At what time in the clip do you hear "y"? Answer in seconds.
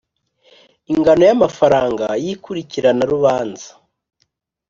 1.29-1.33, 2.23-2.25